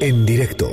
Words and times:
En 0.00 0.24
directo 0.24 0.68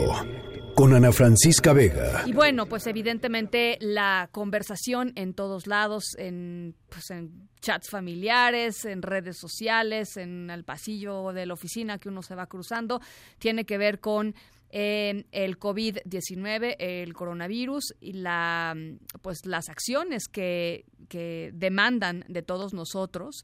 con 0.75 0.93
Ana 0.93 1.11
Francisca 1.11 1.73
Vega. 1.73 2.23
Y 2.25 2.33
bueno, 2.33 2.65
pues 2.65 2.87
evidentemente 2.87 3.77
la 3.81 4.29
conversación 4.31 5.11
en 5.15 5.33
todos 5.33 5.67
lados, 5.67 6.15
en, 6.17 6.75
pues 6.89 7.11
en 7.11 7.49
chats 7.59 7.89
familiares, 7.89 8.85
en 8.85 9.01
redes 9.01 9.37
sociales, 9.37 10.17
en 10.17 10.49
el 10.49 10.63
pasillo 10.63 11.33
de 11.33 11.45
la 11.45 11.53
oficina 11.53 11.97
que 11.97 12.09
uno 12.09 12.21
se 12.21 12.35
va 12.35 12.47
cruzando, 12.47 13.01
tiene 13.37 13.65
que 13.65 13.77
ver 13.77 13.99
con 13.99 14.33
eh, 14.69 15.25
el 15.31 15.59
COVID-19, 15.59 16.77
el 16.79 17.13
coronavirus 17.13 17.93
y 17.99 18.13
la, 18.13 18.75
pues 19.21 19.45
las 19.45 19.67
acciones 19.67 20.27
que, 20.29 20.85
que 21.09 21.51
demandan 21.53 22.23
de 22.27 22.41
todos 22.41 22.73
nosotros. 22.73 23.43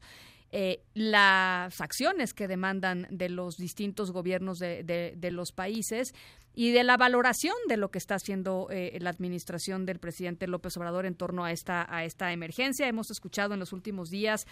Eh, 0.50 0.80
las 0.94 1.80
acciones 1.82 2.32
que 2.32 2.48
demandan 2.48 3.06
de 3.10 3.28
los 3.28 3.56
distintos 3.56 4.12
gobiernos 4.12 4.58
de, 4.58 4.82
de, 4.82 5.30
los 5.30 5.52
países 5.52 6.14
y 6.58 6.72
de 6.72 6.82
la 6.82 6.96
valoración 6.96 7.54
de 7.68 7.76
lo 7.76 7.92
que 7.92 7.98
está 7.98 8.16
haciendo 8.16 8.66
eh, 8.68 8.98
la 9.00 9.10
administración 9.10 9.86
del 9.86 10.00
presidente 10.00 10.48
López 10.48 10.76
Obrador 10.76 11.06
en 11.06 11.14
torno 11.14 11.44
a 11.44 11.52
esta 11.52 11.86
a 11.88 12.02
esta 12.02 12.32
emergencia. 12.32 12.88
Hemos 12.88 13.12
escuchado 13.12 13.54
en 13.54 13.60
los 13.60 13.72
últimos 13.72 14.08
días 14.08 14.44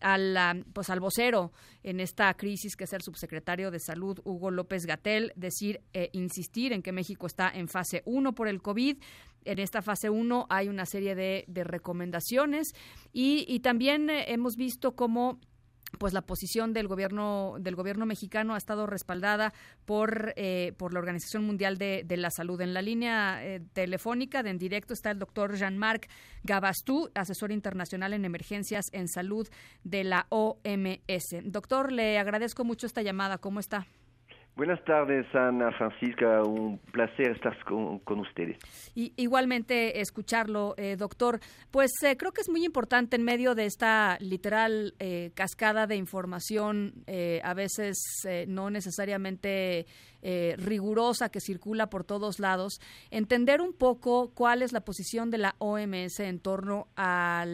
al 0.00 0.64
pues 0.72 0.90
al 0.90 0.98
vocero 0.98 1.52
en 1.84 2.00
esta 2.00 2.34
crisis 2.34 2.74
que 2.74 2.82
es 2.82 2.92
el 2.92 3.02
subsecretario 3.02 3.70
de 3.70 3.78
Salud 3.78 4.18
Hugo 4.24 4.50
López 4.50 4.86
Gatel 4.86 5.32
decir 5.36 5.82
eh, 5.92 6.10
insistir 6.14 6.72
en 6.72 6.82
que 6.82 6.90
México 6.90 7.28
está 7.28 7.48
en 7.48 7.68
fase 7.68 8.02
1 8.06 8.34
por 8.34 8.48
el 8.48 8.60
COVID 8.60 8.96
en 9.44 9.58
esta 9.60 9.82
fase 9.82 10.10
1 10.10 10.46
hay 10.50 10.68
una 10.68 10.84
serie 10.84 11.14
de, 11.14 11.44
recomendaciones 11.62 12.72
y, 13.12 13.44
y 13.46 13.60
también 13.60 14.10
eh, 14.10 14.32
hemos 14.32 14.56
visto 14.56 14.96
cómo 14.96 15.38
pues 15.98 16.12
la 16.12 16.22
posición 16.22 16.72
del 16.72 16.88
gobierno 16.88 17.56
del 17.58 17.76
gobierno 17.76 18.06
mexicano 18.06 18.54
ha 18.54 18.58
estado 18.58 18.86
respaldada 18.86 19.52
por 19.84 20.32
eh, 20.36 20.72
por 20.78 20.92
la 20.92 21.00
Organización 21.00 21.44
Mundial 21.44 21.78
de, 21.78 22.04
la 22.16 22.30
Salud. 22.30 22.60
En 22.60 22.74
la 22.74 22.82
línea 22.82 23.44
eh, 23.44 23.60
telefónica 23.72 24.42
de 24.42 24.50
en 24.50 24.58
directo 24.58 24.92
está 24.92 25.10
el 25.10 25.18
doctor 25.18 25.56
Jean-Marc 25.56 26.08
Gabastú, 26.44 27.10
asesor 27.14 27.52
internacional 27.52 28.12
en 28.12 28.24
emergencias 28.24 28.86
en 28.92 29.08
salud 29.08 29.48
de 29.82 30.04
la 30.04 30.26
OMS. 30.28 31.36
Doctor, 31.44 31.90
le 31.90 32.18
agradezco 32.18 32.64
mucho 32.64 32.86
esta 32.86 33.02
llamada. 33.02 33.38
¿Cómo 33.38 33.60
está? 33.60 33.86
Buenas 34.54 34.84
tardes, 34.84 35.24
Ana 35.34 35.72
Francisca. 35.72 36.42
Un 36.42 36.76
placer 36.78 37.30
estar 37.30 37.56
con, 37.64 38.20
ustedes. 38.20 38.58
Y, 38.94 39.14
igualmente 39.16 40.00
escucharlo, 40.02 40.74
eh, 40.76 40.96
doctor. 40.96 41.40
Pues 41.70 41.90
eh, 42.02 42.18
creo 42.18 42.32
que 42.32 42.42
es 42.42 42.50
muy 42.50 42.62
importante 42.66 43.16
en 43.16 43.22
medio 43.22 43.54
de 43.54 43.64
esta 43.64 44.18
literal 44.20 44.94
eh, 44.98 45.30
cascada 45.34 45.86
de 45.86 45.96
información, 45.96 47.04
a 47.42 47.54
veces 47.54 47.96
no 48.46 48.70
necesariamente 48.70 49.86
rigurosa 50.56 51.30
que 51.30 51.40
circula 51.40 51.88
por 51.88 52.04
todos 52.04 52.38
lados, 52.38 52.80
entender 53.10 53.60
un 53.60 53.72
poco 53.72 54.32
cuál 54.34 54.62
es 54.62 54.72
la 54.72 54.82
posición 54.82 55.30
de 55.30 55.38
la 55.38 55.54
OMS 55.58 56.20
en 56.20 56.38
torno 56.40 56.88
a 56.96 57.44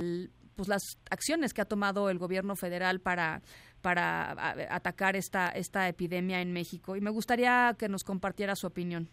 pues, 0.59 0.69
las 0.69 0.83
acciones 1.09 1.55
que 1.55 1.61
ha 1.61 1.67
tomado 1.67 2.11
el 2.11 2.19
gobierno 2.19 2.57
federal 2.57 3.01
para 3.01 3.43
para 3.83 4.35
atacar 4.71 5.17
esta, 5.17 5.49
esta 5.49 5.89
epidemia 5.89 6.41
en 6.41 6.53
México. 6.53 6.97
Y 6.97 7.01
me 7.01 7.11
gustaría 7.11 7.75
que 7.79 7.89
nos 7.89 8.05
compartiera 8.05 8.57
su 8.57 8.67
opinión. 8.67 9.09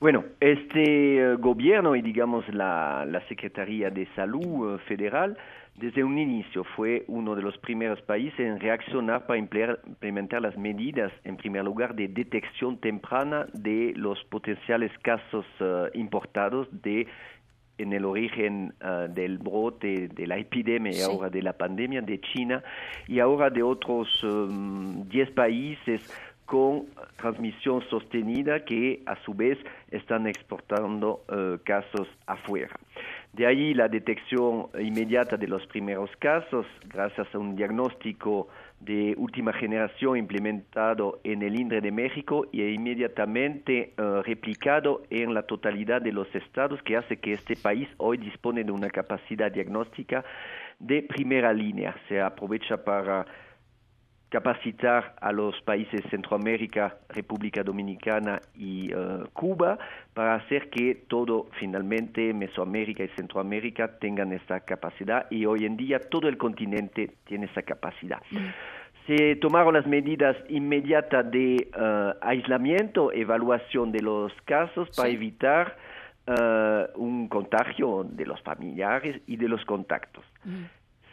Bueno, 0.00 0.24
este 0.40 1.18
eh, 1.18 1.34
gobierno 1.36 1.94
y 1.94 2.02
digamos 2.02 2.44
la, 2.52 3.06
la 3.06 3.26
Secretaría 3.28 3.88
de 3.88 4.08
Salud 4.16 4.74
eh, 4.74 4.78
Federal 4.88 5.38
desde 5.76 6.04
un 6.04 6.18
inicio 6.18 6.64
fue 6.76 7.04
uno 7.08 7.34
de 7.34 7.42
los 7.42 7.56
primeros 7.58 8.00
países 8.02 8.38
en 8.40 8.60
reaccionar 8.60 9.26
para 9.26 9.38
implementar 9.38 10.42
las 10.42 10.56
medidas, 10.58 11.10
en 11.24 11.36
primer 11.36 11.64
lugar, 11.64 11.94
de 11.94 12.08
detección 12.08 12.78
temprana 12.78 13.46
de 13.54 13.94
los 13.96 14.22
potenciales 14.24 14.92
casos 15.02 15.46
eh, 15.60 15.90
importados 15.94 16.68
de 16.82 17.06
en 17.78 17.92
el 17.92 18.04
origen 18.04 18.74
uh, 18.82 19.12
del 19.12 19.38
brote 19.38 20.08
de 20.08 20.26
la 20.26 20.38
epidemia 20.38 20.92
y 20.92 21.00
ahora 21.00 21.30
de 21.30 21.42
la 21.42 21.52
pandemia 21.52 22.02
de 22.02 22.20
China 22.20 22.62
y 23.08 23.18
ahora 23.18 23.50
de 23.50 23.62
otros 23.62 24.08
10 24.22 24.24
um, 24.24 25.34
países 25.34 26.02
con 26.44 26.86
transmisión 27.16 27.82
sostenida 27.88 28.64
que 28.64 29.02
a 29.06 29.16
su 29.24 29.32
vez 29.32 29.58
están 29.90 30.26
exportando 30.26 31.24
uh, 31.28 31.58
casos 31.64 32.08
afuera. 32.26 32.78
De 33.32 33.46
ahí 33.46 33.72
la 33.72 33.88
detección 33.88 34.66
inmediata 34.78 35.38
de 35.38 35.48
los 35.48 35.66
primeros 35.66 36.10
casos 36.18 36.66
gracias 36.88 37.26
a 37.34 37.38
un 37.38 37.56
diagnóstico 37.56 38.48
de 38.84 39.14
última 39.16 39.52
generación 39.52 40.16
implementado 40.16 41.20
en 41.22 41.42
el 41.42 41.58
INDRE 41.58 41.80
de 41.80 41.92
México 41.92 42.46
y 42.50 42.62
inmediatamente 42.62 43.92
eh, 43.96 44.22
replicado 44.24 45.02
en 45.10 45.34
la 45.34 45.44
totalidad 45.44 46.02
de 46.02 46.12
los 46.12 46.32
estados 46.34 46.82
que 46.82 46.96
hace 46.96 47.18
que 47.18 47.32
este 47.32 47.54
país 47.54 47.88
hoy 47.98 48.18
dispone 48.18 48.64
de 48.64 48.72
una 48.72 48.90
capacidad 48.90 49.52
diagnóstica 49.52 50.24
de 50.80 51.02
primera 51.02 51.52
línea. 51.52 51.94
Se 52.08 52.20
aprovecha 52.20 52.82
para 52.82 53.24
capacitar 54.32 55.14
a 55.20 55.30
los 55.30 55.60
países 55.60 56.00
Centroamérica, 56.08 56.96
República 57.10 57.62
Dominicana 57.62 58.40
y 58.56 58.90
eh, 58.90 58.96
Cuba 59.34 59.78
para 60.14 60.36
hacer 60.36 60.70
que 60.70 60.94
todo 61.06 61.48
finalmente 61.60 62.32
Mesoamérica 62.32 63.04
y 63.04 63.08
Centroamérica 63.08 63.98
tengan 63.98 64.32
esta 64.32 64.60
capacidad 64.60 65.26
y 65.30 65.44
hoy 65.44 65.66
en 65.66 65.76
día 65.76 66.00
todo 66.00 66.28
el 66.28 66.38
continente 66.38 67.10
tiene 67.26 67.44
esa 67.44 67.60
capacidad. 67.62 68.22
Mm. 68.30 68.36
Se 69.06 69.36
tomaron 69.36 69.74
las 69.74 69.86
medidas 69.86 70.34
inmediatas 70.48 71.30
de 71.30 71.56
eh, 71.56 72.12
aislamiento, 72.22 73.12
evaluación 73.12 73.92
de 73.92 74.00
los 74.00 74.32
casos 74.46 74.88
para 74.96 75.10
evitar 75.10 75.76
eh, 76.26 76.86
un 76.94 77.28
contagio 77.28 78.06
de 78.08 78.24
los 78.24 78.40
familiares 78.40 79.20
y 79.26 79.36
de 79.36 79.48
los 79.48 79.62
contactos. 79.66 80.24
Mm. 80.42 80.64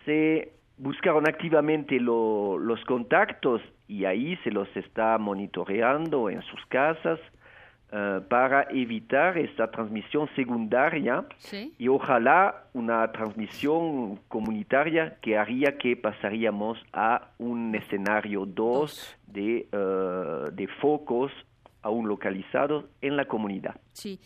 Se 0.05 0.58
buscaron 0.79 1.27
activamente 1.27 1.99
los 1.99 2.83
contactos 2.85 3.61
y 3.87 4.05
ahí 4.05 4.37
se 4.43 4.51
los 4.51 4.67
está 4.75 5.17
monitoreando 5.17 6.29
en 6.29 6.41
sus 6.43 6.65
casas 6.67 7.19
eh, 7.91 8.21
para 8.29 8.67
evitar 8.71 9.37
esta 9.37 9.69
transmisión 9.69 10.29
secundaria 10.35 11.25
y 11.77 11.87
ojalá 11.87 12.63
una 12.73 13.11
transmisión 13.11 14.21
comunitaria 14.29 15.17
que 15.21 15.37
haría 15.37 15.77
que 15.77 15.97
pasaríamos 15.97 16.77
a 16.93 17.29
un 17.39 17.75
escenario 17.75 18.45
2 18.45 19.17
de, 19.27 19.67
uh, 19.73 20.51
de 20.51 20.67
focos 20.79 21.31
aún 21.81 22.07
localizados 22.07 22.85
en 23.01 23.17
la 23.17 23.25
comunidad. 23.25 23.75
Sí. 23.93 24.19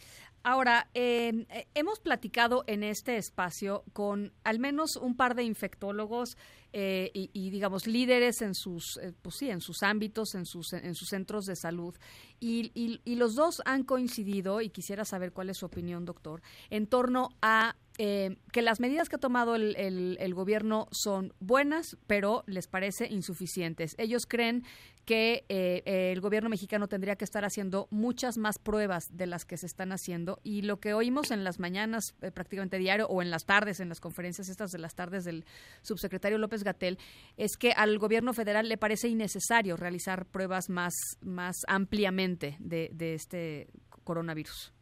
Ahora, 0.45 0.89
em, 0.93 1.45
eh, 1.49 1.67
hemos 1.73 2.01
platicado 2.01 2.65
en 2.67 2.83
este 2.83 3.15
espacio 3.15 3.85
con 3.93 4.33
al 4.43 4.59
menos 4.59 4.97
un 4.97 5.15
par 5.15 5.35
de 5.35 5.43
infectólogos 5.43 6.37
eh, 6.73 7.11
y, 7.13 7.49
digamos 7.49 7.87
líderes 7.87 8.41
en 8.41 8.53
sus, 8.53 8.97
eh, 8.97 9.13
pues 9.21 9.35
sí, 9.35 9.49
en 9.49 9.61
sus 9.61 9.83
ámbitos, 9.83 10.35
en 10.35 10.45
sus, 10.45 10.73
en 10.73 10.95
sus 10.95 11.09
centros 11.09 11.45
de 11.45 11.55
salud. 11.55 11.95
Y, 12.41 12.71
y, 12.73 13.15
los 13.15 13.35
dos 13.35 13.61
han 13.63 13.83
coincidido, 13.83 14.59
y 14.59 14.69
quisiera 14.69 15.05
saber 15.05 15.31
cuál 15.31 15.49
es 15.49 15.57
su 15.57 15.65
opinión, 15.65 16.03
doctor, 16.03 16.41
en 16.69 16.87
torno 16.87 17.29
a 17.41 17.77
eh, 17.99 18.37
que 18.51 18.63
las 18.63 18.79
medidas 18.79 19.07
que 19.07 19.17
ha 19.17 19.19
tomado 19.19 19.55
el, 19.55 19.75
el, 20.19 20.33
gobierno 20.33 20.87
son 20.91 21.33
buenas, 21.39 21.95
pero 22.07 22.43
les 22.47 22.67
parece 22.67 23.07
insuficientes. 23.07 23.93
Ellos 23.99 24.25
creen 24.25 24.63
que 25.05 25.45
eh, 25.49 26.11
el 26.11 26.21
gobierno 26.21 26.49
mexicano 26.49 26.87
tendría 26.87 27.15
que 27.15 27.25
estar 27.25 27.45
haciendo 27.45 27.87
muchas 27.91 28.37
más 28.37 28.57
pruebas 28.57 29.03
de 29.11 29.27
las 29.27 29.45
que 29.45 29.57
se 29.57 29.65
están 29.65 29.91
haciendo 29.91 30.39
y 30.43 30.63
lo 30.63 30.79
que 30.79 30.93
oímos 30.93 31.29
en 31.29 31.43
las 31.43 31.59
mañanas 31.59 32.15
eh, 32.21 32.31
prácticamente 32.31 32.79
diario 32.79 33.07
o 33.07 33.21
en 33.21 33.29
las 33.29 33.45
tardes, 33.45 33.79
en 33.79 33.89
las 33.89 33.99
conferencias 33.99 34.49
estas 34.49 34.71
de 34.71 34.79
las 34.79 34.95
tardes 34.95 35.23
del 35.23 35.45
subsecretario 35.81 36.37
López 36.37 36.63
Gatel, 36.63 36.97
es 37.37 37.57
que 37.57 37.73
al 37.73 37.99
gobierno 37.99 38.33
federal 38.33 38.69
le 38.69 38.77
parece 38.77 39.07
innecesario 39.07 39.75
realizar 39.77 40.25
pruebas 40.25 40.69
más, 40.69 40.93
más 41.21 41.57
ampliamente 41.67 42.55
de, 42.59 42.89
de 42.93 43.13
este 43.13 43.67
coronavirus. 44.03 44.73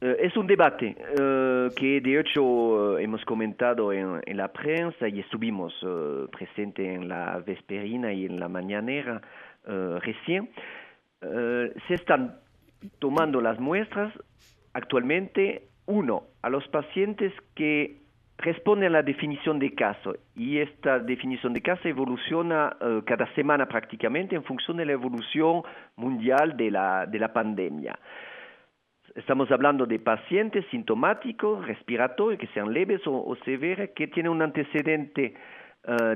Eh, 0.00 0.16
es 0.20 0.36
un 0.36 0.46
debate 0.46 0.96
que 1.76 2.00
de 2.00 2.20
hecho 2.20 2.98
hemos 2.98 3.24
comentado 3.24 3.92
en, 3.92 4.20
la 4.36 4.48
prensa 4.48 5.08
y 5.08 5.20
estuvimos 5.20 5.74
presentes 6.30 6.86
en 6.86 7.08
la 7.08 7.42
vesperina 7.44 8.12
y 8.12 8.26
en 8.26 8.38
la 8.38 8.48
mañanera 8.48 9.20
eh, 9.68 9.98
recién, 10.00 10.48
eh, 11.20 11.74
se 11.86 11.94
están 11.94 12.36
tomando 13.00 13.42
las 13.42 13.60
muestras 13.60 14.14
actualmente, 14.72 15.68
uno, 15.84 16.22
a 16.40 16.48
los 16.48 16.66
pacientes 16.68 17.34
que 17.54 17.98
responden 18.38 18.88
a 18.88 18.98
la 18.98 19.02
definición 19.02 19.58
de 19.58 19.74
caso 19.74 20.16
y 20.34 20.58
esta 20.58 21.00
definición 21.00 21.52
de 21.52 21.60
caso 21.60 21.86
evoluciona 21.86 22.76
eh, 22.80 23.02
cada 23.04 23.26
semana 23.34 23.66
prácticamente 23.66 24.36
en 24.36 24.44
función 24.44 24.78
de 24.78 24.86
la 24.86 24.92
evolución 24.92 25.62
mundial 25.96 26.56
de 26.56 26.70
la, 26.70 27.04
de 27.04 27.18
la 27.18 27.32
pandemia. 27.32 27.98
Estamos 29.18 29.50
hablando 29.50 29.84
de 29.84 29.98
pacientes 29.98 30.64
sintomáticos, 30.70 31.66
respiratorios, 31.66 32.38
que 32.38 32.46
sean 32.54 32.72
leves 32.72 33.00
o, 33.04 33.36
severos, 33.44 33.90
que 33.96 34.06
tienen 34.06 34.30
un 34.30 34.42
antecedente 34.42 35.34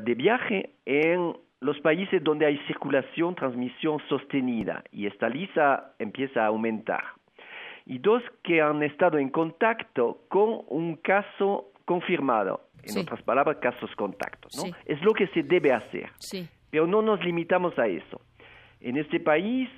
de 0.03 0.15
viaje 0.15 0.71
en 0.87 1.33
los 1.59 1.81
países 1.81 2.23
donde 2.23 2.47
hay 2.47 2.59
circulación, 2.69 3.35
transmisión 3.35 3.99
sostenida 4.09 4.85
y 4.93 5.07
esta 5.07 5.29
lista 5.29 5.95
empieza 5.99 6.45
a 6.45 6.47
aumentar. 6.47 7.03
Y 7.87 7.99
dos 7.99 8.23
que 8.45 8.63
han 8.63 8.85
estado 8.85 9.19
en 9.19 9.31
contacto 9.31 10.21
con 10.29 10.61
un 10.69 10.95
caso 10.97 11.73
confirmado, 11.85 12.69
en 12.85 12.99
otras 12.99 13.21
palabras, 13.23 13.57
casos 13.57 13.91
contactos. 13.97 14.57
¿no? 14.57 14.73
Es 14.87 15.03
lo 15.03 15.13
que 15.13 15.27
se 15.29 15.43
debe 15.43 15.73
hacer. 15.73 16.11
Pero 16.71 16.87
no 16.87 17.03
nos 17.03 17.25
limitamos 17.25 17.77
a 17.81 17.89
eso. 17.89 18.21
En 18.81 18.97
este 18.97 19.19
país, 19.19 19.69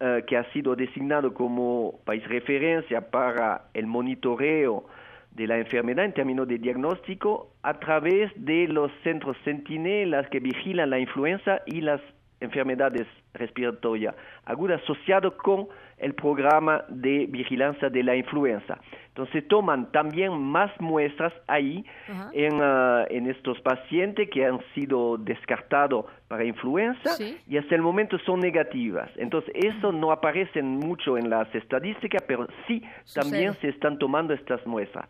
eh, 0.00 0.24
que 0.26 0.36
ha 0.36 0.44
sido 0.52 0.76
designado 0.76 1.34
como 1.34 1.98
país 2.04 2.26
referencia 2.28 3.10
para 3.10 3.64
el 3.74 3.86
monitoreo 3.86 4.84
de 5.32 5.46
la 5.46 5.58
enfermedad 5.58 6.04
en 6.04 6.12
términos 6.12 6.46
de 6.48 6.58
diagnóstico 6.58 7.52
a 7.62 7.78
través 7.80 8.32
de 8.36 8.68
los 8.68 8.90
centros 9.02 9.36
centinelas 9.44 10.28
que 10.30 10.40
vigilan 10.40 10.90
la 10.90 10.98
influenza 10.98 11.62
y 11.66 11.80
las 11.80 12.00
enfermedades 12.40 13.06
respiratorias 13.34 14.14
agudas 14.44 14.82
asociado 14.82 15.36
con 15.36 15.68
el 15.98 16.14
programa 16.14 16.84
de 16.88 17.26
vigilancia 17.28 17.90
de 17.90 18.02
la 18.02 18.14
influenza. 18.14 18.78
Entonces 19.08 19.46
toman 19.48 19.90
también 19.90 20.32
más 20.40 20.70
muestras 20.80 21.32
ahí 21.48 21.84
en, 22.32 22.60
ah, 22.62 23.04
en, 23.10 23.28
estos 23.28 23.60
pacientes 23.62 24.30
que 24.30 24.46
han 24.46 24.60
sido 24.74 25.18
descartados 25.18 26.06
para 26.28 26.44
influenza 26.44 27.16
y 27.48 27.56
hasta 27.56 27.74
el 27.74 27.82
momento 27.82 28.16
son 28.20 28.38
negativas. 28.38 29.10
Entonces 29.16 29.52
eso 29.56 29.90
no 29.90 30.12
aparece 30.12 30.62
mucho 30.62 31.18
en 31.18 31.30
las 31.30 31.52
estadísticas, 31.52 32.22
pero 32.28 32.46
sí 32.68 32.80
también 33.12 33.54
se 33.54 33.70
están 33.70 33.98
tomando 33.98 34.34
estas 34.34 34.64
muestras. 34.66 35.08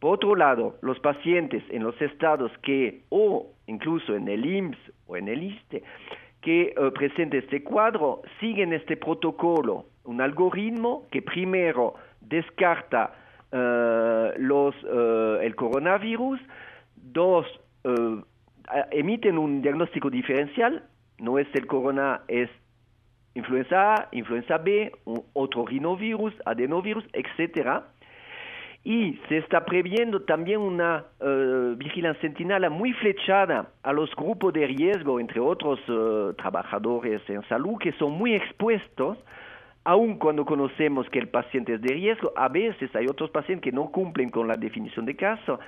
Por 0.00 0.14
otro 0.14 0.34
lado, 0.34 0.78
los 0.80 0.98
pacientes 1.00 1.62
en 1.68 1.82
los 1.82 2.00
estados 2.00 2.50
que 2.62 3.02
o 3.10 3.50
incluso 3.66 4.14
en 4.14 4.28
el 4.28 4.46
IMSS 4.46 4.78
o 5.06 5.16
en 5.16 5.28
el 5.28 5.42
ISTE 5.42 5.82
que 6.42 6.74
uh, 6.76 6.92
presenta 6.92 7.38
este 7.38 7.62
cuadro 7.62 8.22
siguen 8.40 8.72
este 8.72 8.96
protocolo, 8.96 9.86
un 10.04 10.20
algoritmo 10.20 11.06
que 11.10 11.22
primero 11.22 11.94
descarta 12.20 13.14
uh, 13.52 14.38
los, 14.38 14.74
uh, 14.84 15.40
el 15.40 15.54
coronavirus, 15.56 16.40
dos, 16.96 17.46
emiten 18.92 19.38
un 19.38 19.62
diagnóstico 19.62 20.08
diferencial, 20.10 20.84
no 21.18 21.38
es 21.38 21.48
el 21.54 21.66
corona, 21.66 22.22
es 22.28 22.48
influenza 23.34 23.94
A, 23.94 24.08
influenza 24.12 24.58
B, 24.58 24.92
otro 25.32 25.66
rinovirus, 25.66 26.34
adenovirus, 26.44 27.04
etcétera 27.12 27.88
y 28.84 29.16
se 29.28 29.38
está 29.38 29.64
previendo 29.64 30.22
también 30.22 30.60
una 30.60 31.04
uh, 31.20 31.76
vigilancia 31.76 32.20
sentinela 32.20 32.68
muy 32.68 32.92
flechada 32.94 33.68
a 33.82 33.92
los 33.92 34.14
grupos 34.16 34.52
de 34.52 34.66
riesgo, 34.66 35.20
entre 35.20 35.38
otros 35.38 35.78
uh, 35.88 36.32
trabajadores 36.34 37.22
en 37.28 37.42
salud, 37.48 37.78
que 37.78 37.92
son 37.92 38.12
muy 38.12 38.34
expuestos, 38.34 39.18
aun 39.84 40.18
cuando 40.18 40.44
conocemos 40.44 41.08
que 41.10 41.20
el 41.20 41.28
paciente 41.28 41.74
es 41.74 41.80
de 41.80 41.94
riesgo, 41.94 42.32
a 42.36 42.48
veces 42.48 42.94
hay 42.96 43.06
otros 43.06 43.30
pacientes 43.30 43.70
que 43.70 43.74
no 43.74 43.90
cumplen 43.92 44.30
con 44.30 44.48
la 44.48 44.56
definición 44.56 45.06
de 45.06 45.14
caso 45.14 45.60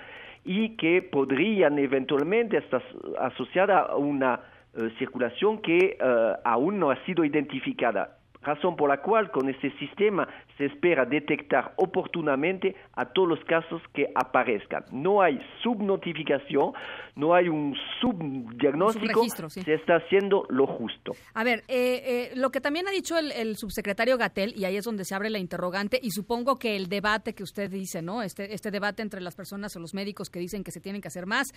y 0.44 0.70
que 0.70 1.00
podrían 1.00 1.78
eventualmente 1.78 2.56
estar 2.58 2.82
asociadas 3.20 3.90
a 3.90 3.96
una 3.96 4.40
uh, 4.76 4.88
circulación 4.98 5.58
que 5.58 5.98
aún 6.44 6.80
no 6.80 6.90
ha 6.90 6.96
sido 7.04 7.24
identificada 7.24 8.18
razón 8.44 8.76
por 8.76 8.88
la 8.88 9.00
cual 9.00 9.30
con 9.30 9.48
este 9.48 9.70
sistema 9.78 10.28
se 10.56 10.66
espera 10.66 11.04
detectar 11.04 11.74
oportunamente 11.76 12.76
a 12.94 13.06
todos 13.06 13.28
los 13.28 13.44
casos 13.44 13.82
que 13.92 14.10
aparezcan. 14.14 14.84
No 14.92 15.20
hay 15.20 15.40
subnotificación, 15.62 16.72
no 17.16 17.34
hay 17.34 17.48
un 17.48 17.74
subdiagnóstico, 18.00 19.24
se 19.48 19.74
está 19.74 19.96
haciendo 19.96 20.46
lo 20.48 20.66
justo. 20.66 21.12
A 21.34 21.44
ver, 21.44 21.64
eh, 21.68 22.02
eh, 22.04 22.32
lo 22.36 22.50
que 22.50 22.60
también 22.60 22.86
ha 22.88 22.90
dicho 22.90 23.16
el, 23.18 23.56
subsecretario 23.56 24.16
Gatel, 24.18 24.52
y 24.56 24.64
ahí 24.64 24.76
es 24.76 24.84
donde 24.84 25.04
se 25.04 25.14
abre 25.14 25.30
la 25.30 25.38
interrogante, 25.38 25.98
y 26.02 26.10
supongo 26.10 26.56
que 26.56 26.76
el 26.76 26.88
debate 26.88 27.34
que 27.34 27.42
usted 27.42 27.70
dice, 27.70 28.02
¿no? 28.02 28.22
Este, 28.22 28.54
este 28.54 28.70
debate 28.70 29.02
entre 29.02 29.20
las 29.20 29.34
personas 29.34 29.74
o 29.76 29.80
los 29.80 29.94
médicos 29.94 30.28
que 30.28 30.38
dicen 30.38 30.64
que 30.64 30.70
se 30.70 30.80
tienen 30.80 31.00
que 31.00 31.08
hacer 31.08 31.26
más 31.26 31.48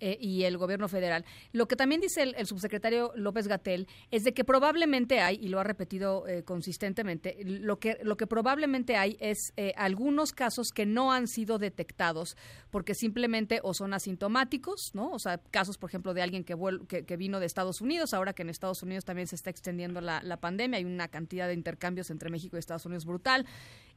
eh, 0.00 0.16
y 0.20 0.44
el 0.44 0.58
gobierno 0.58 0.88
federal. 0.88 1.24
Lo 1.52 1.66
que 1.66 1.76
también 1.76 2.00
dice 2.00 2.22
el, 2.22 2.46
subsecretario 2.46 3.12
López 3.14 3.48
Gatel 3.48 3.86
es 4.10 4.22
de 4.22 4.32
que 4.32 4.44
probablemente 4.44 5.20
hay, 5.20 5.38
y 5.40 5.48
lo 5.48 5.60
ha 5.60 5.64
repetido 5.64 6.24
consistentemente, 6.42 7.36
lo 7.44 7.78
que, 7.78 7.98
lo 8.02 8.16
que 8.16 8.26
probablemente 8.26 8.96
hay 8.96 9.16
es 9.20 9.52
algunos 9.76 10.32
casos 10.32 10.70
que 10.74 10.86
no 10.86 11.12
han 11.12 11.28
sido 11.28 11.58
detectados 11.58 12.36
porque 12.70 12.94
simplemente 12.94 13.60
o 13.62 13.74
son 13.74 13.94
asintomáticos, 13.94 14.90
¿no? 14.94 15.10
O 15.12 15.18
sea, 15.18 15.38
casos, 15.38 15.78
por 15.78 15.90
ejemplo, 15.90 16.14
de 16.14 16.22
alguien 16.22 16.44
que, 16.44 16.56
que, 17.04 17.16
vino 17.16 17.40
de 17.40 17.46
Estados 17.46 17.80
Unidos, 17.80 18.14
ahora 18.14 18.32
que 18.32 18.42
en 18.42 18.50
Estados 18.50 18.82
Unidos 18.82 19.04
también 19.04 19.28
se 19.28 19.36
está 19.36 19.50
extendiendo 19.50 20.00
la, 20.00 20.36
pandemia, 20.40 20.78
hay 20.78 20.84
una 20.84 21.08
cantidad 21.08 21.46
de 21.46 21.54
intercambios 21.54 22.10
entre 22.10 22.30
México 22.30 22.56
y 22.56 22.58
Estados 22.58 22.84
Unidos 22.86 23.04
brutal, 23.04 23.46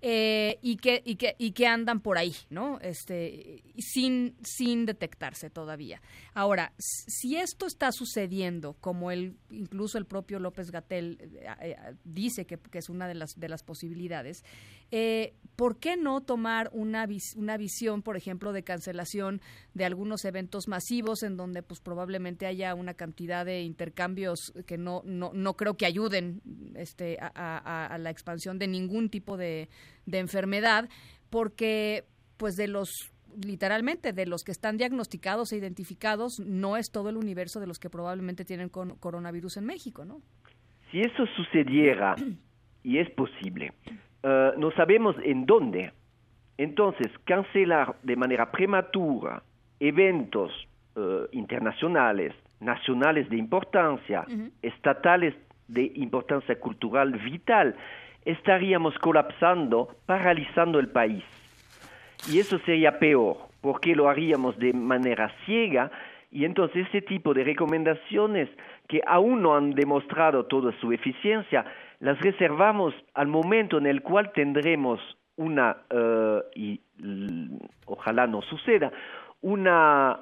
eh, 0.01 0.59
y, 0.61 0.77
que, 0.77 1.01
y, 1.05 1.15
que, 1.15 1.35
y 1.37 1.51
que 1.51 1.67
andan 1.67 2.01
por 2.01 2.17
ahí, 2.17 2.35
¿no? 2.49 2.79
Este, 2.81 3.63
sin, 3.79 4.35
sin 4.43 4.85
detectarse 4.85 5.49
todavía. 5.49 6.01
Ahora, 6.33 6.73
si 6.77 7.37
esto 7.37 7.65
está 7.65 7.91
sucediendo, 7.91 8.73
como 8.79 9.11
el, 9.11 9.35
incluso 9.49 9.97
el 9.97 10.05
propio 10.05 10.39
López 10.39 10.71
Gatel 10.71 11.17
eh, 11.21 11.47
eh, 11.61 11.75
dice 12.03 12.45
que, 12.45 12.57
que, 12.57 12.79
es 12.79 12.89
una 12.89 13.07
de 13.07 13.15
las, 13.15 13.31
de 13.35 13.49
las 13.49 13.63
posibilidades, 13.63 14.43
eh, 14.91 15.33
¿por 15.55 15.79
qué 15.79 15.97
no 15.97 16.21
tomar 16.21 16.69
una, 16.71 17.07
una 17.35 17.57
visión, 17.57 18.01
por 18.03 18.15
ejemplo, 18.15 18.53
de 18.53 18.63
cancelación 18.63 19.41
de 19.73 19.85
algunos 19.85 20.23
eventos 20.23 20.67
masivos 20.67 21.23
en 21.23 21.35
donde 21.35 21.61
pues 21.61 21.81
probablemente 21.81 22.45
haya 22.45 22.73
una 22.73 22.93
cantidad 22.93 23.45
de 23.45 23.63
intercambios 23.63 24.53
que 24.65 24.77
no, 24.77 25.01
no, 25.05 25.31
no 25.33 25.55
creo 25.55 25.75
que 25.75 25.85
ayuden 25.85 26.41
este, 26.75 27.17
a, 27.19 27.97
la 27.99 28.09
expansión 28.09 28.59
de 28.59 28.67
ningún 28.67 29.09
tipo 29.09 29.35
de, 29.35 29.69
de 30.05 30.19
enfermedad? 30.19 30.89
Porque 31.29 32.05
pues 32.37 32.55
de 32.55 32.67
los 32.67 33.11
literalmente 33.43 34.13
de 34.13 34.25
los 34.25 34.43
que 34.43 34.51
están 34.51 34.77
diagnosticados 34.77 35.51
e 35.51 35.57
identificados, 35.57 36.39
no 36.39 36.77
es 36.77 36.91
todo 36.91 37.09
el 37.09 37.17
universo 37.17 37.59
de 37.59 37.67
los 37.67 37.79
que 37.79 37.89
probablemente 37.89 38.45
tienen 38.45 38.69
coronavirus 38.69 39.57
en 39.57 39.65
México, 39.65 40.05
¿no? 40.05 40.21
Si 40.91 41.01
eso 41.01 41.25
sucediera, 41.35 42.15
y 42.83 42.97
es 42.97 43.09
posible, 43.11 43.73
eh, 44.23 44.51
no 44.57 44.71
sabemos 44.71 45.15
en 45.23 45.45
dónde. 45.45 45.91
Entonces, 46.57 47.07
cancelar 47.25 47.97
de 48.01 48.15
manera 48.15 48.51
prematura 48.51 49.43
eventos 49.79 50.51
eh, 50.95 51.27
internacionales, 51.33 52.33
nacionales 52.59 53.29
de 53.29 53.37
importancia, 53.37 54.25
estatales 54.63 55.35
de 55.67 55.91
importancia 55.95 56.59
cultural 56.59 57.11
vital, 57.19 57.75
estaríamos 58.27 58.97
colapsando, 58.99 59.89
paralizando 60.05 60.79
el 60.79 60.89
país. 60.89 61.23
Y 62.29 62.39
eso 62.39 62.59
sería 62.59 62.99
peor, 62.99 63.37
porque 63.61 63.95
lo 63.95 64.09
haríamos 64.09 64.57
de 64.59 64.73
manera 64.73 65.31
ciega 65.45 65.89
y 66.29 66.43
entonces 66.43 66.87
ese 66.87 67.01
tipo 67.01 67.33
de 67.33 67.45
recomendaciones 67.45 68.49
que 68.89 69.01
aún 69.07 69.41
no 69.41 69.55
han 69.55 69.71
demostrado 69.71 70.45
toda 70.45 70.73
su 70.79 70.91
eficiencia 70.91 71.65
las 71.99 72.19
reservamos 72.19 72.93
al 73.13 73.27
momento 73.27 73.77
en 73.77 73.87
el 73.87 74.01
cual 74.01 74.31
tendremos 74.33 74.99
una, 75.37 75.77
eh, 75.89 76.41
y 76.55 76.81
ojalá 77.85 78.27
no 78.27 78.41
suceda, 78.41 78.91
una 79.41 80.19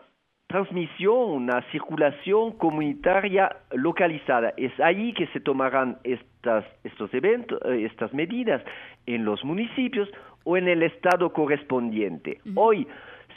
transmisión, 0.47 1.31
una 1.31 1.61
circulación 1.71 2.51
comunitaria 2.53 3.57
localizada. 3.71 4.53
Es 4.57 4.77
ahí 4.79 5.13
que 5.13 5.27
se 5.27 5.39
tomarán 5.39 5.97
estas, 6.45 6.65
estos 6.83 7.13
eventos, 7.13 7.59
eh, 7.65 7.85
estas 7.85 8.13
medidas 8.13 8.61
en 9.07 9.25
los 9.25 9.43
municipios 9.43 10.09
o 10.43 10.57
en 10.57 10.67
el 10.67 10.83
estado 10.83 11.33
correspondiente. 11.33 12.39
Hoy 12.53 12.87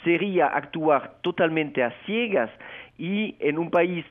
sería 0.03 0.45
actuar 0.47 1.15
totalmente 1.21 1.83
a 1.83 1.91
ciegas 2.05 2.51
y 2.97 3.35
en 3.39 3.57
un 3.57 3.71
país 3.71 4.05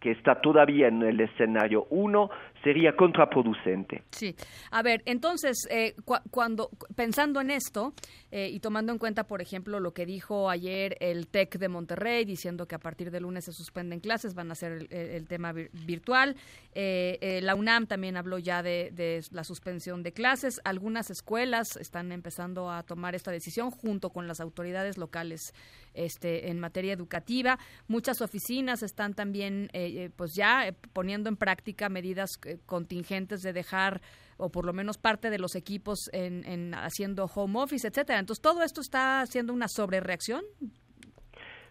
que 0.00 0.12
está 0.12 0.36
todavía 0.36 0.88
en 0.88 1.02
el 1.02 1.20
escenario 1.20 1.86
1 1.90 2.30
sería 2.64 2.96
contraproducente. 2.96 4.02
Sí. 4.10 4.34
A 4.70 4.82
ver, 4.82 5.02
entonces, 5.04 5.68
eh, 5.70 5.94
cuando 6.30 6.70
pensando 6.96 7.40
en 7.42 7.50
esto 7.50 7.92
eh, 8.30 8.48
y 8.50 8.58
tomando 8.58 8.90
en 8.90 8.98
cuenta, 8.98 9.24
por 9.24 9.42
ejemplo, 9.42 9.78
lo 9.78 9.92
que 9.92 10.06
dijo 10.06 10.48
ayer 10.48 10.96
el 11.00 11.28
TEC 11.28 11.58
de 11.58 11.68
Monterrey, 11.68 12.24
diciendo 12.24 12.66
que 12.66 12.74
a 12.74 12.78
partir 12.78 13.10
del 13.10 13.24
lunes 13.24 13.44
se 13.44 13.52
suspenden 13.52 14.00
clases, 14.00 14.34
van 14.34 14.50
a 14.50 14.54
ser 14.54 14.86
el, 14.90 15.28
tema 15.28 15.52
virtual. 15.52 16.36
Eh, 16.74 17.40
la 17.42 17.54
UNAM 17.54 17.86
también 17.86 18.16
habló 18.16 18.38
ya 18.38 18.62
de, 18.62 19.22
la 19.30 19.44
suspensión 19.44 20.02
de 20.02 20.12
clases. 20.12 20.60
Algunas 20.64 21.10
escuelas 21.10 21.76
están 21.76 22.12
empezando 22.12 22.70
a 22.70 22.82
tomar 22.82 23.14
esta 23.14 23.30
decisión 23.30 23.70
junto 23.70 24.10
con 24.10 24.26
las 24.26 24.40
autoridades 24.40 24.96
locales 24.96 25.52
este, 25.92 26.50
en 26.50 26.58
materia 26.58 26.94
educativa. 26.94 27.58
Muchas 27.88 28.22
oficinas 28.22 28.82
están 28.82 29.12
también, 29.12 29.70
pues 30.16 30.34
ya 30.34 30.74
poniendo 30.94 31.28
en 31.28 31.36
práctica 31.36 31.90
medidas 31.90 32.38
contingentes 32.66 33.42
de 33.42 33.52
dejar 33.52 34.00
o 34.36 34.50
por 34.50 34.66
lo 34.66 34.72
menos 34.72 34.98
parte 34.98 35.30
de 35.30 35.38
los 35.38 35.54
equipos 35.54 36.10
en, 36.12 36.74
haciendo 36.74 37.26
home 37.26 37.60
office, 37.60 37.86
etcétera. 37.86 38.18
Entonces, 38.18 38.42
todo 38.42 38.62
esto 38.62 38.80
está 38.80 39.20
haciendo 39.20 39.52
una 39.52 39.68
sobrereacción. 39.68 40.42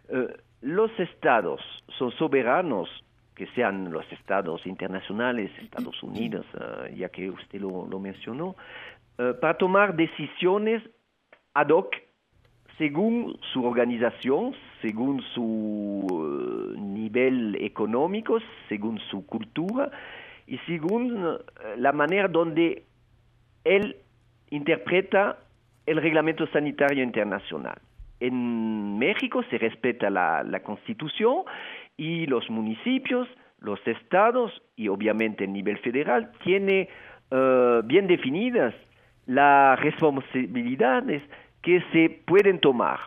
Eh, 0.09 0.27
los 0.61 0.91
estados 0.99 1.61
son 1.97 2.11
soberanos 2.11 2.89
que 3.35 3.47
sean 3.47 3.91
los 3.91 4.09
estados 4.11 4.65
internacionales, 4.65 5.51
Estados 5.59 6.01
Unidos, 6.03 6.45
eh, 6.53 6.95
ya 6.97 7.09
que 7.09 7.29
usted 7.29 7.59
lo, 7.59 7.99
mencionó, 7.99 8.55
eh, 9.17 9.33
para 9.41 9.57
tomar 9.57 9.95
decisiones 9.95 10.83
ad 11.53 11.69
hoc 11.69 11.95
según 12.77 13.37
su 13.51 13.63
organización, 13.65 14.55
según 14.81 15.21
su 15.33 16.75
nivel 16.77 17.55
económico, 17.61 18.39
según 18.67 18.99
su 19.11 19.25
cultura 19.25 19.91
y 20.47 20.57
según 20.59 21.39
la 21.77 21.91
manera 21.91 22.27
donde 22.27 22.83
él 23.63 23.95
interpreta 24.49 25.37
el 25.85 25.97
reglamento 26.01 26.47
sanitario 26.47 27.03
internacional. 27.03 27.79
En 28.19 28.97
México 28.99 29.43
se 29.49 29.57
respeta 29.57 30.09
la, 30.09 30.61
Constitución 30.63 31.43
y 31.97 32.25
los 32.27 32.49
municipios, 32.49 33.27
los 33.59 33.85
estados 33.85 34.61
y 34.75 34.87
obviamente 34.87 35.43
el 35.43 35.53
nivel 35.53 35.77
federal 35.79 36.31
tiene 36.43 36.87
eh, 37.31 37.81
bien 37.83 38.07
definidas 38.07 38.73
las 39.25 39.79
responsabilidades 39.79 41.21
que 41.61 41.81
se 41.91 42.21
pueden 42.25 42.59
tomar. 42.59 42.99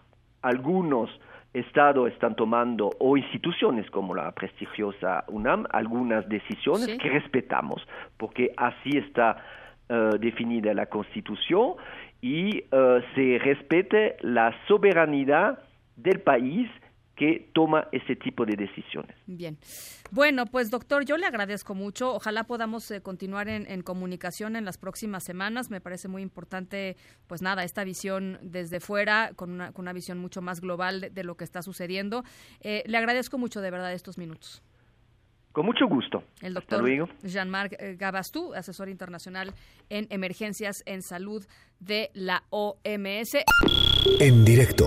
Algunos 0.42 1.10
estados 1.58 2.12
están 2.12 2.34
tomando, 2.36 2.90
o 2.98 3.16
instituciones 3.16 3.90
como 3.90 4.14
la 4.14 4.30
prestigiosa 4.32 5.24
UNAM, 5.28 5.66
algunas 5.70 6.28
decisiones 6.28 6.98
que 6.98 7.08
respetamos, 7.08 7.86
porque 8.16 8.52
así 8.56 8.96
está 8.96 9.44
eh, 9.88 10.10
definida 10.20 10.74
la 10.74 10.86
Constitución 10.86 11.74
y 12.20 12.58
eh, 12.70 13.04
se 13.14 13.38
respete 13.38 14.16
la 14.20 14.54
soberanía 14.66 15.58
del 15.96 16.20
país 16.20 16.68
que 17.16 17.50
toma 17.54 17.88
ese 17.92 18.14
tipo 18.14 18.44
de 18.44 18.56
decisiones. 18.56 19.16
Bien. 19.26 19.58
Bueno, 20.10 20.46
pues 20.46 20.70
doctor, 20.70 21.04
yo 21.04 21.16
le 21.16 21.26
agradezco 21.26 21.74
mucho. 21.74 22.14
Ojalá 22.14 22.44
podamos 22.44 22.90
eh, 22.90 23.00
continuar 23.00 23.48
en, 23.48 23.82
comunicación 23.82 24.54
en 24.54 24.64
las 24.64 24.78
próximas 24.78 25.24
semanas. 25.24 25.70
Me 25.70 25.80
parece 25.80 26.08
muy 26.08 26.22
importante, 26.22 26.96
pues 27.26 27.42
nada, 27.42 27.64
esta 27.64 27.84
visión 27.84 28.38
desde 28.42 28.80
fuera, 28.80 29.32
con 29.34 29.50
una, 29.50 29.72
con 29.72 29.84
una 29.84 29.94
visión 29.94 30.18
mucho 30.18 30.42
más 30.42 30.60
global 30.60 31.08
de, 31.12 31.24
lo 31.24 31.36
que 31.36 31.44
está 31.44 31.62
sucediendo. 31.62 32.22
Eh, 32.60 32.82
le 32.86 32.98
agradezco 32.98 33.38
mucho 33.38 33.60
de 33.60 33.70
verdad 33.70 33.92
estos 33.92 34.18
minutos. 34.18 34.62
Con 35.52 35.64
mucho 35.64 35.86
gusto. 35.86 36.22
El 36.42 36.52
doctor 36.52 36.84
Jean-Marc 37.22 37.76
eh, 37.78 37.96
Gabastú, 37.98 38.52
asesor 38.52 38.90
internacional 38.90 39.54
en 39.88 40.06
emergencias 40.10 40.82
en 40.84 41.00
salud 41.00 41.46
de 41.80 42.10
la 42.12 42.42
OMS. 42.50 43.38
En 44.20 44.44
directo 44.44 44.86